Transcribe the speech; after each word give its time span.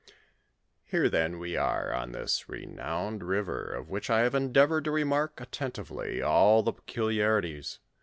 Hebe 0.91 1.11
then 1.11 1.37
we 1.37 1.55
are 1.55 1.93
on 1.93 2.11
this 2.11 2.49
renowned 2.49 3.21
river, 3.21 3.65
of 3.71 3.91
which 3.91 4.09
I 4.09 4.21
have 4.21 4.33
endeavored 4.33 4.85
to 4.85 4.91
remark 4.91 5.39
attentively 5.39 6.23
all 6.23 6.63
the 6.63 6.73
pecnliarities. 6.73 7.77